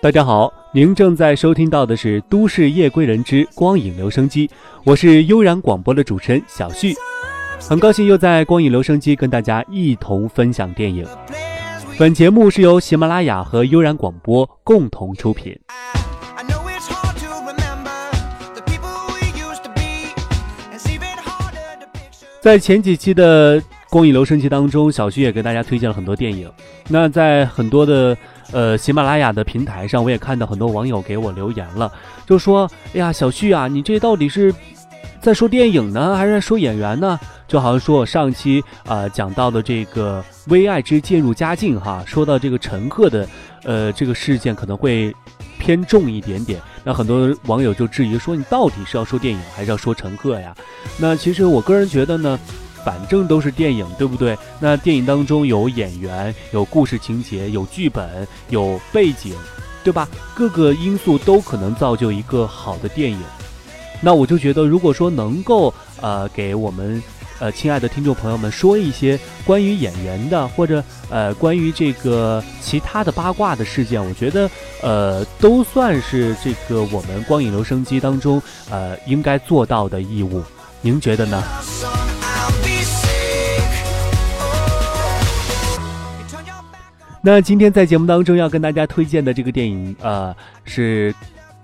[0.00, 4.46] 大家好，您正在收听到的是《都市夜归人之光影留声机》，
[4.84, 6.94] 我是悠然广播的主持人小旭，
[7.60, 11.06] 很高兴又在光影留声机跟大家一同分享电影。
[11.98, 15.58] 本节目是由喜马拉雅和悠然广播共同出品。
[22.40, 23.60] 在前几期的
[23.96, 26.52] 光影留声机当中，小旭也给大家推荐了很多电影。
[26.88, 28.14] 那在很多的。
[28.52, 31.90] 呃，喜马拉雅的平台上，我也看到很多网友给我留言了，
[32.28, 34.54] 就说：“哎呀，小旭啊，你这到底是
[35.20, 43.28] 在说电影呢，还是在说演员呢？”就好像说我上期啊讲到的这个《微爱之渐入佳境》哈，说到这个陈赫的
[43.64, 45.12] 呃这个事件可能会
[45.58, 50.54] 偏重一点点，那很多网友就质疑说：“你到底是要说电影，还是要说陈赫呀？”
[51.00, 52.38] 那其实我个人觉得呢。
[52.86, 54.38] 反正都是电影，对不对？
[54.60, 59.34] 那电影当中有演员，有故事情节，有剧本，有背景，
[59.82, 60.08] 对吧？
[60.36, 63.20] 各个因素都可能造就一个好的电影。
[64.00, 67.02] 那我就觉得，如果说能够呃给我们
[67.40, 74.48] 呃亲爱的听众朋友们说一些关于演员的，或者呃关于这个其他的八卦的事件，我觉得
[74.80, 80.40] 呃都算是这个我们光影留声机当中呃应该做到的义务。
[80.82, 81.42] 您觉得呢？
[87.26, 90.32] 那今天在节目当中要跟大家推荐的这个电影，呃，
[90.64, 91.12] 是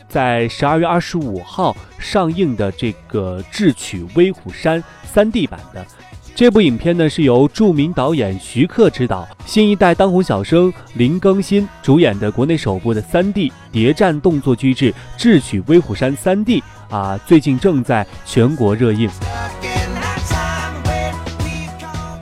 [0.08, 5.86] 在十二月二十五号上映的这个《智取威虎山》三 D 版的
[6.34, 19.08] 这部影片呢，是由著名导演徐克执导，新一代当红小生林更新主演的国内首部的三 D 谍战动作巨制《智取威虎山》三 D 啊，最近正在全国热映。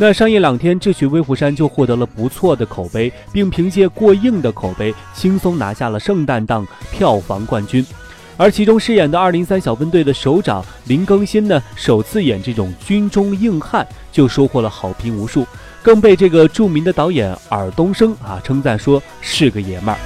[0.03, 7.85] 那上映两天，《智取威虎山》就获得了不错的口碑，并凭借过硬的口碑，轻松拿下了圣诞档票房冠军。
[8.39, 15.47] 而其中饰演的二零三小分队的首长林更新呢，首次演这种军中硬汉，就收获了好评无数，
[15.83, 20.01] 更被这个著名的导演尔冬升啊称赞说是个爷们儿。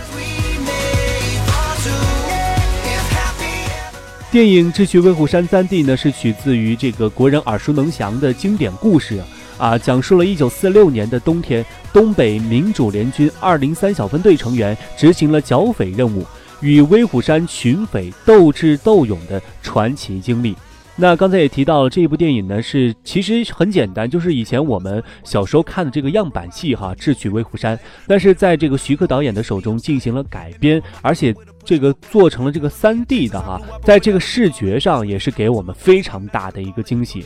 [4.33, 9.23] 电影《智取威虎山》三 D 呢，是取自于这个国人耳熟能详的经典故事。
[9.59, 16.25] 啊讲述了1946年的冬天，东北民主联军203小分队成员执行了剿匪任务，
[16.61, 20.55] 与威虎山群匪斗智斗勇的传奇经历。
[20.97, 27.77] 那刚才也提到了这一部电影呢，是其实很简单，就是以前我们小时候看的这个样板戏哈，《智取威虎山》，
[28.07, 31.35] 但是在这个徐克导演的手中进行了改编，而且。
[31.65, 37.25] 这个做成了这个三 D 的哈，在这个视觉上也是给我们非常大的一个惊喜。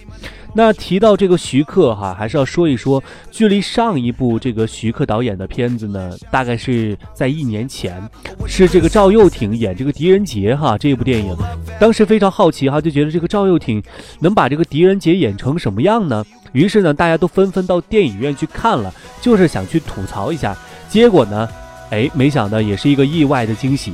[0.54, 8.02] 那提到这个徐克哈，还是要说一说，距离上一部这个徐克导演的片子呢，大概是在一年前，
[8.46, 11.36] 是这个赵又廷演这个狄仁杰哈这部电影。
[11.78, 13.82] 当时非常好奇哈，就觉得这个赵又廷
[14.20, 16.24] 能把这个狄仁杰演成什么样呢？
[16.52, 20.56] 于是呢，大家都纷纷到电影院去看了，就是想去吐槽一下。
[20.88, 21.46] 结果呢，
[21.90, 23.92] 哎，没想到也是一个意外的惊喜。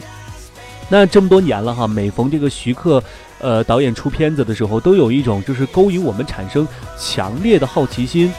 [0.90, 3.02] 那这么多年了哈，每逢这个徐克，
[3.40, 6.66] 呃，导演出片子的时候，都有一种就是勾引我们产生
[6.98, 8.32] 强烈的好奇心，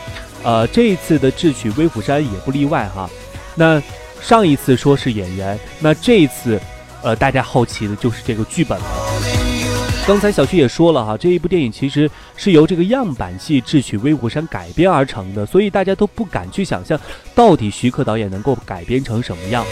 [0.43, 3.09] 呃，这一次的《智取威虎山》也不例外哈。
[3.55, 3.81] 那
[4.21, 6.59] 上一次说是演员，那这一次，
[7.01, 8.85] 呃，大家好奇的就是这个剧本了。
[10.07, 16.99] 刚才小徐也说了哈，这一部电影其实是由这个样板戏《智取威虎山》改编而成的，所以大家都不敢去想象，
[17.33, 19.65] 到底徐克导演能够改编成什么样。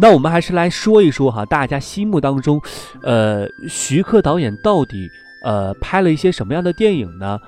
[0.00, 2.62] 那我们还是来说一说哈，大家心目当中，
[3.02, 5.10] 呃，徐克导演到底
[5.44, 7.38] 呃拍了一些什么样的电影呢？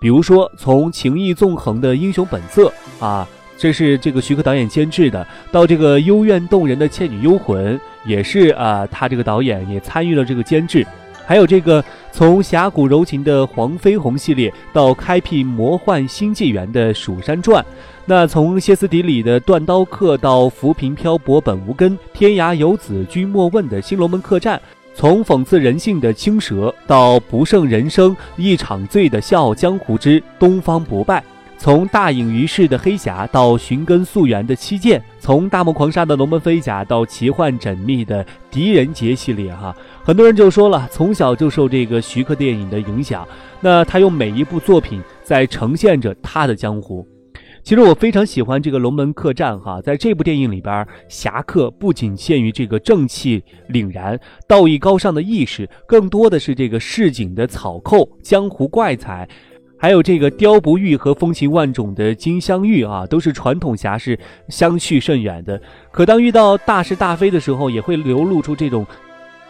[0.00, 3.26] 比如说从情义纵横的英雄本色啊，
[3.58, 10.86] 这是这个徐克导演监制的，到这个幽怨动人的倩女幽魂，也是啊，他这个导演也参与了这个监制。
[11.26, 17.62] 还有这个从侠骨柔情的黄飞鸿系列到开辟魔幻新纪元的《蜀山传》，
[18.10, 24.60] 那从歇斯底里的断刀客到浮萍漂泊本无根，天涯游子君莫问的新龙门客栈，
[24.96, 31.22] 从讽刺人性的青蛇到不胜人生一场醉的笑傲江湖之东方不败。
[31.56, 39.72] 从大隐于世的黑侠到寻根溯源的七剑，从大漠狂沙的龙门飞甲到奇幻缜密的狄仁杰系列，哈，
[40.02, 43.24] 很多人就说了，从小就受这个徐克电影的影响，
[43.60, 47.06] 那他用每一部作品在呈现着他的江湖。
[47.62, 54.18] 其实我非常喜欢这个龙门客栈哈，在这部电影里边，侠客不仅限于这个正气凛然、
[54.48, 59.28] 道义高尚的义士，更多的是这个市井的草寇、江湖怪才，
[59.76, 64.18] 还有这个雕不玉和风情万种的金镶玉啊，都是传统侠士
[64.48, 65.60] 相去甚远的。
[65.92, 68.84] 可当遇到大是大非的时候，也会流露出这种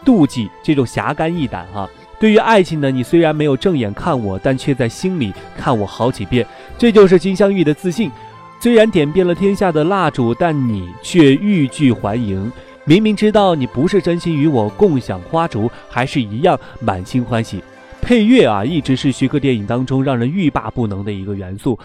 [0.05, 1.89] 妒忌、这种侠肝义胆哈。
[2.21, 6.45] 对于爱情呢，你虽然没有正眼看我，但却在心里看我好几遍。
[6.77, 8.11] 这就是金镶玉的自信。
[8.59, 12.51] 虽然点遍了天下的蜡烛，但你却欲拒还迎。
[12.85, 17.63] 明明知道你不是真心与我共享花烛，还是一样满心欢喜。
[18.03, 21.79] 配乐啊，一直是徐克电影当中让人欲罢不能的一个元素。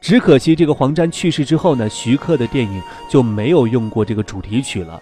[0.00, 5.00] 只可惜这个黄沾去世之后呢，徐克的电影就没有用过这个主题曲了。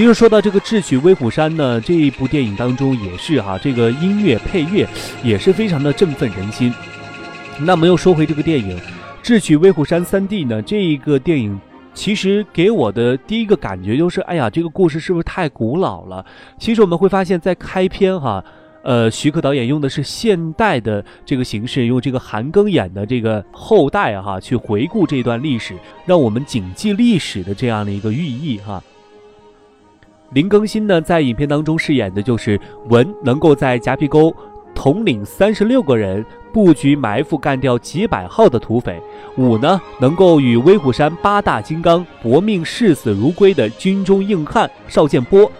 [0.00, 4.88] 其实说到这个《智取威虎山》呢，这一部电影当中也是哈，这个音乐配乐
[5.22, 6.72] 也是非常的振奋人心。
[7.58, 8.78] 那么又说回这个电影
[9.22, 11.60] 《智取威虎山》三 D 呢，这一个电影
[11.92, 16.24] 其实给我的第一个感觉就是，哎呀，这个故事是不是太古老了？
[16.58, 18.42] 其实我们会发现，在开篇哈，
[18.82, 25.74] 呃，徐克导演用的是现代的这个形式，用这个韩庚演的这个后代哈，去回顾这段历史，
[26.06, 28.82] 让我们谨记历史的这样的一个寓意哈。
[30.32, 34.34] 林更新呢，在影片当中饰演的就是文，能够在夹皮沟
[34.74, 38.94] 统领三十六个人布局埋伏，干掉几百号的土匪；
[39.36, 45.50] 武呢，能够与威虎山八大金刚搏命视死如归的军中硬汉邵建波。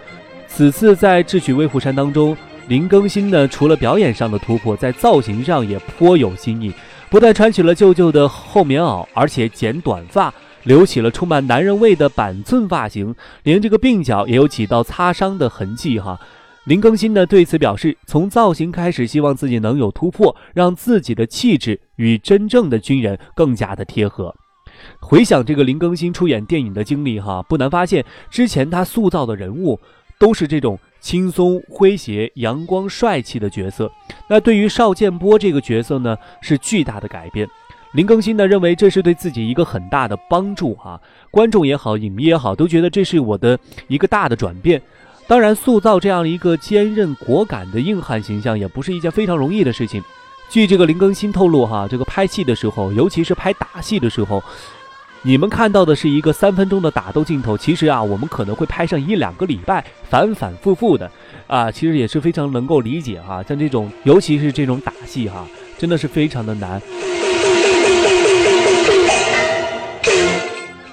[0.47, 2.35] 此次在智取威虎山当中，
[2.67, 6.73] 林更新呢，除了表演上的突破，在造型上也颇有新意，
[7.09, 10.33] 不但穿起了旧旧的厚棉袄，而且剪短发。
[10.63, 16.19] 留起了充满男人味的板寸发型，连这个鬓角也有几道擦伤的痕迹哈。
[16.65, 24.35] 林更新呢对此表示，从造型开始，希望自己能有突破，让自己的气质与真正的军人更加的贴合。
[24.99, 29.79] 回想这个林更新出演电影的经历哈，不难发现，之前他塑造的人物
[30.19, 33.91] 都是这种轻松诙谐、阳光帅气的角色。
[34.29, 37.47] 那对于邵建波这个角色呢，是巨大的改变。
[37.93, 40.99] 林更新呢认为这是对自己一个很大的帮助哈，
[41.29, 44.81] 观众也好，影迷也好，都觉得这是我的一个大的转变。
[45.27, 50.03] 当然，塑造这样一个坚韧果敢的硬汉形象，也不是一件非常容易的事情。
[50.49, 54.43] 据这个林更新透露哈，这个拍戏的时候，尤其是拍打戏的时候，
[55.21, 61.09] 你们看到的是一个三分钟的打斗镜头，其实啊，我们可能会拍上一两个礼拜，反反复复的
[61.47, 63.43] 啊，其实也是非常能够理解哈。
[63.43, 65.45] 像这种，尤其是这种打戏哈，
[65.77, 66.81] 真的是非常的难。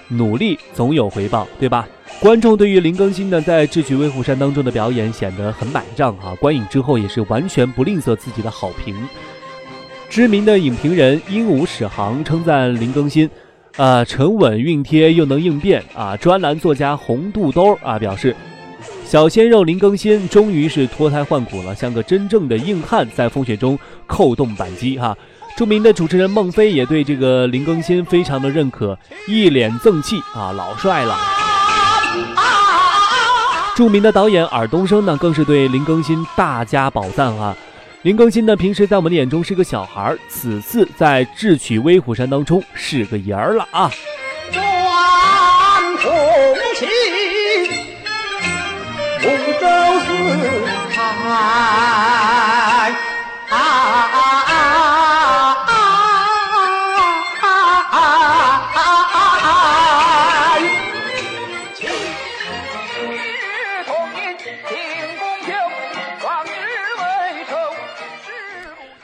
[0.09, 1.89] 努力总有回报，对吧？
[2.21, 8.97] 观众对于林更新呢在《智取威虎山》当中的表演显得很买账哈，观影之后也是完全不吝啬自己的好评。
[10.09, 13.29] 知名的影评人鹦鹉史航称赞林更新，
[13.77, 16.17] 啊，沉稳熨帖又能应变啊。
[16.17, 18.35] 专栏作家红肚兜啊表示，
[19.05, 25.17] 小鲜肉林更新终于是脱胎换骨了，像个真正的硬汉，在风雪中扣动扳机哈。
[25.59, 28.97] 著名的主持人孟非也对这个林更新非常的认可，
[29.27, 31.19] 一脸正气啊，老帅了。
[33.75, 37.57] 著名的导演尔冬升呢，更是对林更新大加宝赞啊。
[38.03, 43.91] 林更新呢，平时在我们的眼中是个小孩儿，此次在《智取威虎山》当中是个爷儿了啊。
[44.53, 46.13] 红
[46.77, 46.87] 旗，
[49.25, 49.27] 五
[49.61, 49.67] 洲
[50.07, 50.07] 四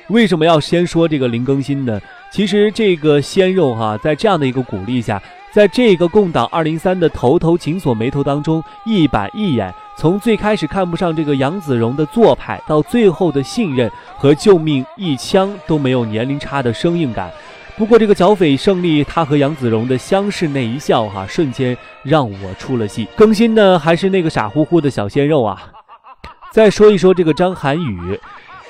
[0.08, 2.00] 为什么要先说这个林更新呢？
[2.30, 17.30] 其实这个鲜肉哈，在这样的一个鼓励下，在这个共党二零三的头头紧锁眉头当中，一板一眼，从最开始看不上这个杨子荣的做派，到最后的信任和救命一枪都没有年龄差的生硬感。
[17.76, 23.06] 不过这个剿匪胜利，他和杨子荣的相视那一笑哈，瞬间让我出了戏。
[23.16, 25.72] 更新呢，还是那个傻乎乎的小鲜肉啊。
[26.52, 28.20] 再说一说这个张涵予，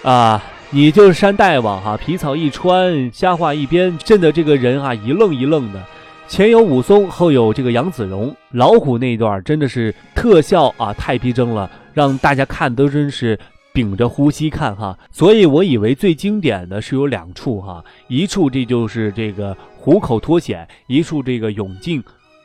[0.03, 0.41] 啊。
[0.75, 5.81] 你就是山大王哈，皮草一穿，瞎话一编，震得这个人啊一愣一愣的。
[6.27, 13.39] 前有武松，后有这个杨子荣，老虎那一段真的是特效啊，太逼真了，让大家看都真是
[13.73, 14.99] 屏着呼吸看哈。
[15.13, 22.03] 所以我以为最经典的是有两处哈，一处这就是这个虎口脱险，一处这个勇进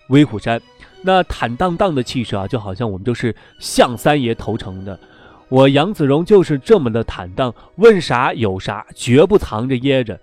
[0.09, 0.61] 威虎山。
[1.01, 4.99] 那坦荡荡的气势啊，就好像我们就是向三爷投诚的。
[5.49, 10.19] 我杨子荣就是这么的坦荡，问啥有啥，绝不藏着掖着。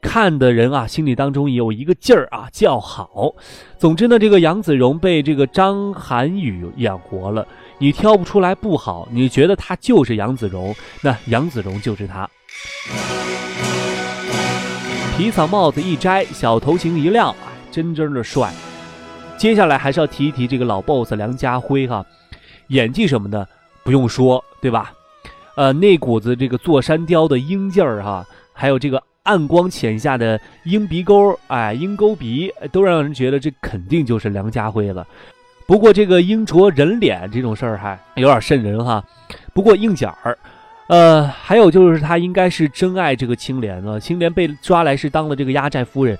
[0.00, 3.34] 看的人啊，心里当中有一个劲儿啊，叫好。
[3.76, 7.46] 总之呢，这个杨子荣被这个张涵予演活了，
[7.76, 12.26] 你挑不出来不好，你觉得他就是杨子荣，那杨子荣就是他。
[15.18, 17.36] 皮草帽子一摘，小头型一撂，
[17.70, 18.50] 真真的帅。
[19.36, 22.02] 接下来还是要提一提这个老 boss 梁家辉哈，
[22.68, 23.46] 演技什么的
[23.90, 24.92] 不用说，对吧？
[25.56, 29.02] 呃，那股子这个坐山雕的英劲儿哈，还有这个。
[29.24, 35.06] 暗光浅下的鹰鼻沟，哎，鹰钩鼻，都让人觉得这肯定就是梁家辉了。
[35.66, 39.04] 不过这个鹰啄人脸这种事儿还有点瘆人哈。
[39.52, 40.38] 不过硬角儿，
[40.88, 44.00] 呃，还有就是他应该是真爱这个青莲了。
[44.00, 46.18] 青莲被抓来是当了这个压寨夫人，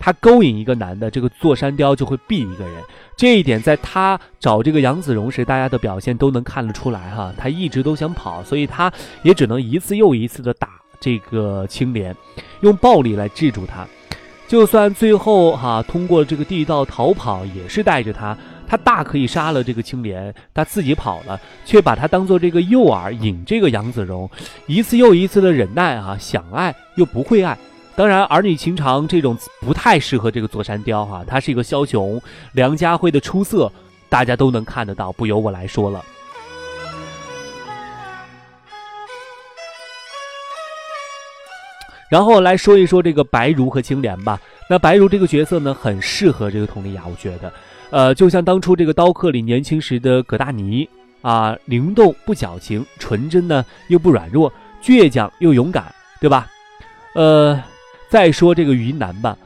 [0.00, 2.74] 他勾引一个男的，这个坐山雕就会毙一个人。
[3.16, 7.32] 这一点在他找这个杨子荣时，大家的表现都能看得出来哈。
[7.36, 8.90] 他一直都想跑，所以他
[9.22, 10.70] 也只能一次又一次的打。
[10.98, 12.14] 这个青莲
[12.60, 13.86] 用暴力来制住他，
[14.46, 18.36] 就算最后哈通过这个地道逃跑，也是带着他。
[18.68, 24.30] 他大可以杀了这个青莲，他自己跑了，却把他当做这个诱饵引这个杨子荣，
[24.66, 27.56] 一次又一次的忍耐啊，想爱又不会爱。
[28.00, 32.18] 当然，儿女情长这种不太适合这个座山雕哈，他是一个枭雄。
[32.52, 33.70] 梁家辉的出色，
[34.08, 36.02] 大家都能看得到，不由我来说了。
[42.08, 44.40] 然后来说一说这个白如和青莲吧。
[44.66, 47.52] 那白如这个角色呢，很适合这个佟丽娅，我觉得，
[47.90, 50.88] 呃，就像当初这个刀客里年轻时的葛大妮
[51.20, 54.50] 啊，灵动不矫情，纯真呢又不软弱，
[54.82, 56.48] 倔强又勇敢，对吧？
[57.12, 57.62] 呃，
[58.10, 59.38] 再说这个云南吧，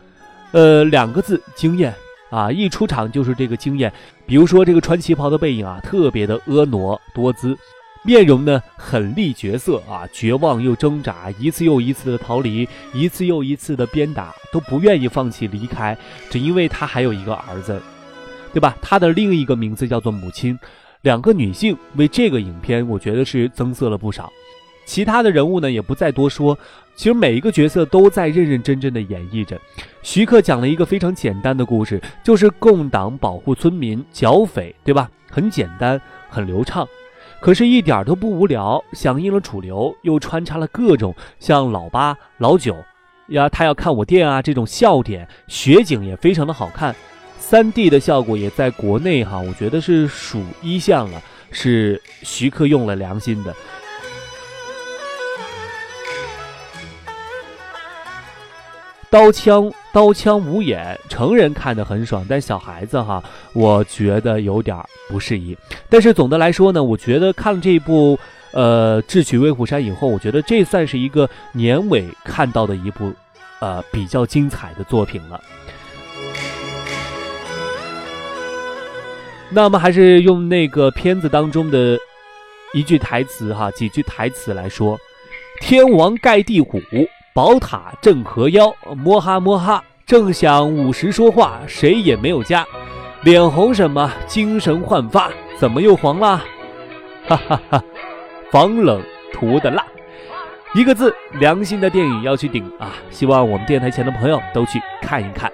[0.53, 1.95] 呃，两个字惊艳
[2.31, 3.93] 啊，一出场就是这个惊艳。
[4.27, 7.57] 比如说这个穿旗袍的背影啊，特别的婀娜多姿。
[8.07, 15.97] 面容呢很立角色啊，绝望又挣扎，一次又一次的逃离，一次又一次的鞭打，都不愿意放弃离开，
[16.31, 17.81] 只因为他还有一个儿子，
[18.53, 18.77] 对吧？
[18.83, 20.59] 他的另一个名字叫做母亲。
[21.01, 24.33] 两个女性为这个影片，我觉得是增色了不少。
[24.85, 26.59] 其他的人物呢也不再多说，
[26.95, 29.61] 其实每一个角色都在认认真真的演绎着。
[30.03, 35.11] 徐克讲了一个非常简单的故事，就是共党保护村民剿匪，对吧？
[35.31, 36.87] 很简单，很流畅。
[37.41, 42.75] 可是，一点都不无聊，响应了主流，又穿插了各种像老八、老九
[43.29, 46.95] 呀，他要看我店啊这种笑点，雪景也非常的好看，
[47.39, 53.55] 三 D 的效果也在国内哈，我觉得是数一线了，是徐克用了良心的。
[59.15, 64.77] 刀枪刀枪无眼，成人看得很爽，但小孩子哈，我觉得有点
[65.09, 65.57] 不适宜。
[65.89, 68.19] 但是总的来说呢，我觉得看了这一部
[68.51, 73.13] 呃《智取威虎山》以后，我觉得这算是一个年尾看到的一部
[73.61, 75.41] 呃比较精彩的作品了。
[79.49, 81.97] 那么还是用那个片子当中的
[82.73, 84.99] 一句台词哈，几句台词来说
[85.63, 86.83] ：“天王盖地虎。”
[87.35, 92.65] 宝塔镇河妖，摸哈摸哈，正想午时说话，谁也没有加，
[93.25, 94.09] 脸红什么？
[94.29, 96.41] 精神焕发，怎么又黄了？
[97.27, 97.83] 哈哈哈，
[98.53, 99.85] 防冷涂的蜡，
[100.77, 102.93] 一个字，良心的电影要去顶啊！
[103.11, 105.53] 希望我们电台前的朋友都去看一看。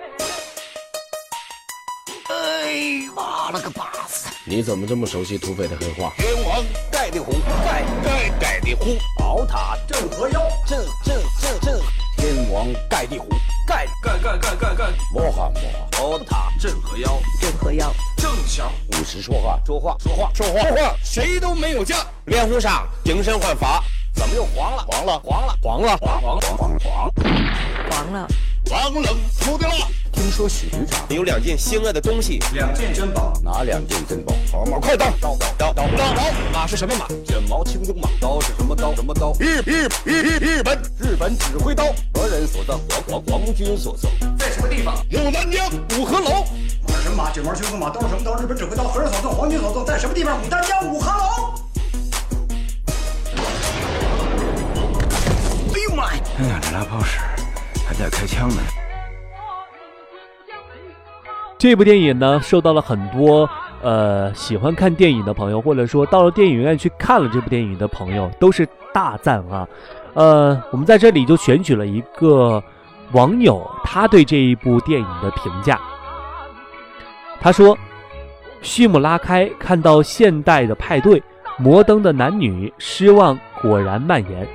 [2.28, 4.28] 哎妈了个巴子！
[4.44, 6.12] 你怎么这么熟悉土匪的黑话？
[6.18, 7.32] 天王盖地虎，
[7.64, 11.39] 盖盖盖地虎，宝塔镇河妖，镇镇。
[12.52, 13.26] 王盖地虎，
[13.66, 19.96] 盖盖盖盖盖盖，摩哈摩哈，宝塔镇河妖，镇河妖，正想五十说话，说话。
[19.98, 20.30] 说话。
[20.34, 20.60] 说话。
[20.60, 23.82] 说话，谁都没有家，脸红上精神焕发，
[24.14, 24.84] 怎么又黄了？
[24.88, 25.20] 黄了。
[25.24, 25.56] 黄了。
[25.62, 25.96] 黄了。
[25.96, 27.10] 黄黄黄黄黄
[27.90, 28.28] 黄了，
[28.70, 29.74] 黄冷土的辣。
[30.12, 34.32] 听说许局长有两件心爱的东西，两件珍宝，哪两件珍宝？
[34.52, 37.08] 好马快刀刀刀刀刀刀，马是什么马？
[37.26, 38.08] 卷毛青鬃马。
[38.20, 38.94] 刀是什么刀？
[38.94, 39.34] 什么刀？
[39.40, 41.86] 日日日日日本日本指挥刀。
[42.14, 42.78] 何人所赠？
[42.88, 44.08] 皇皇皇军所赠。
[44.38, 45.04] 在什么地方？
[45.08, 46.44] 有南疆五合楼。
[46.86, 47.32] 马什么马？
[47.32, 47.90] 卷毛青鬃马。
[47.90, 48.36] 刀什么刀？
[48.36, 48.84] 日本指挥刀。
[48.84, 49.32] 何人所赠？
[49.32, 49.84] 皇军所赠。
[49.84, 50.38] 在什么地方？
[50.40, 51.54] 牡丹江五合楼。
[55.74, 56.22] 哎呦妈呀！
[56.38, 57.18] 哎呀，这拉炮使
[58.00, 58.56] 在开枪呢。
[61.58, 63.46] 这部电影呢，受到了很多
[63.82, 69.68] 呃喜欢看电影的朋友，或者说到了电影院去看了这部电影的朋友，都是大赞啊。
[70.14, 72.62] 呃，我们在这里就选取了一个
[73.12, 75.78] 网友他对这一部电影的评价。
[77.38, 77.76] 他说
[78.62, 81.22] ：“序幕拉开，看到现代的派对，
[81.58, 84.48] 摩登的男女，失望果然蔓延。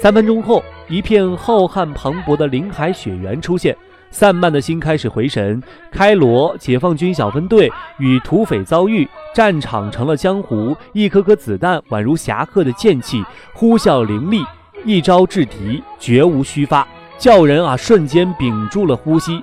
[0.00, 3.74] 三分钟后，一片浩瀚磅礴的林海雪原出现。
[4.10, 5.62] 散漫的心开始回神。
[5.92, 10.76] 开罗解放军小分队与土匪遭遇，战场成了江湖。
[10.92, 14.44] 一颗颗子弹宛如侠客的剑气，呼啸凌厉，
[14.84, 16.84] 一招制敌，绝无虚发，
[17.16, 19.40] 叫人啊瞬间屏住了呼吸。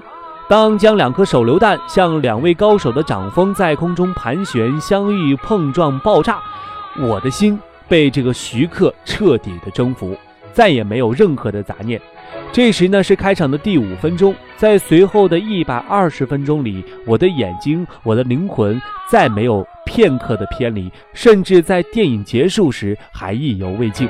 [0.50, 6.40] 当将两颗手榴弹向两位高手的掌风在空中盘旋、相遇、碰撞、爆炸，
[7.00, 10.14] 我的心被这个徐克彻底的征服，
[10.58, 12.02] 再也没有任何的杂念。
[12.52, 24.10] 这时呢是开场的第五分钟，在随后的一百二十分钟里，我的眼睛、我的灵魂再没有片刻的偏离，甚至在电影结束时还意犹未尽。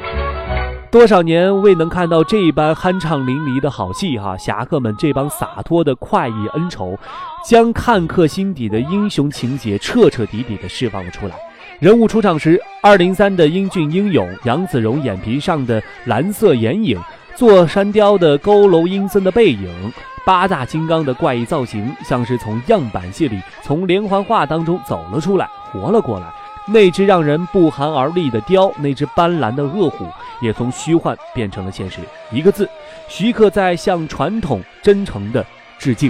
[0.89, 4.38] 多少年未能看到这般酣畅淋漓的好戏哈！
[4.38, 6.98] 侠客们这帮洒脱的快意恩仇，
[7.46, 11.36] 将看客心底的英雄情节彻彻底底的释放了出来。
[11.79, 17.00] 人物出场时，二零三的英俊英勇，杨子荣眼皮上的蓝色眼影。
[17.36, 19.93] 座山雕的佝偻阴森的背影，
[20.25, 26.25] 八大金刚的怪异造型，像是从样板戏里、从连环画当中走了出来，活了过来。
[26.65, 30.07] 那只让人不寒而栗的雕，那只斑斓的恶虎，
[30.41, 32.00] 也从虚幻变成了现实。
[32.31, 32.67] 一个字，
[33.07, 35.46] 徐克在向传统真诚的
[35.77, 36.10] 致敬。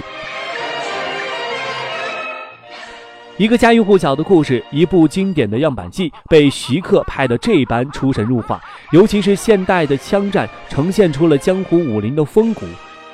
[3.38, 8.60] 一个家喻户晓的故事，一部经典的样板戏，被徐克拍得这般出神入化。
[8.90, 12.66] 尤其是现代的枪战，呈现出了江湖武林的风骨，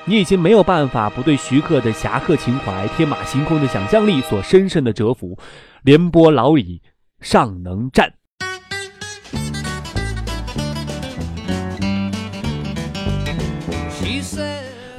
[0.06, 5.38] 你已经没有办法不对徐克的侠客情怀、天马行空的想象力所深深的折服。
[5.82, 6.80] 廉颇老矣，
[7.20, 8.10] 尚能战。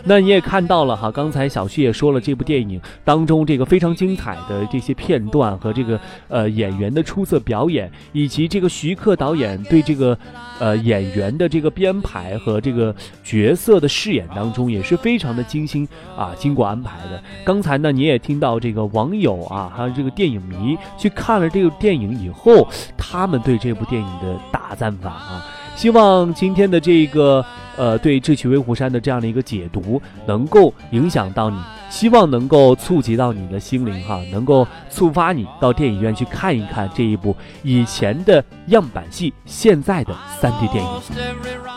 [0.07, 10.15] 那你也看到了哈，刚才小旭也说了，这部电影当中这个非常精彩的这些片段和这个呃演员的出色表演，以及这个徐克导演对这个
[10.59, 17.19] 呃演员的这个编排和这个角色的饰演当中也是非常的精心啊经过安排的。
[17.43, 27.43] 刚才呢你也听到这个网友啊还有这个电影迷去看了这个电影以后，他们对这部电影的大赞法啊，希望今天的这个。
[27.77, 31.57] 呃，对《智取威虎山》的这样的一个解读，能够影响到你，
[31.89, 40.89] 希望能够触及到你的心灵哈，能够触发你到电影院去看一看这一部以前的样板戏，现在的 3D 电影。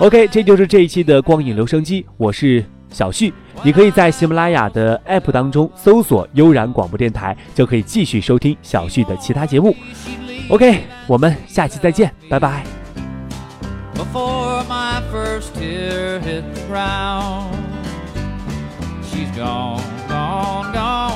[0.00, 3.32] OK，这就是这一期的光影留声机，我是小旭，
[3.62, 9.74] 你可以在喜马拉雅的 APP 当中搜索“悠然广播电台”，就可以继续收听小旭的其他节目。
[10.48, 12.78] OK，我们下期再见，拜拜。
[15.40, 17.55] first tear hit the ground.
[19.05, 21.08] She's gone, gone, gone.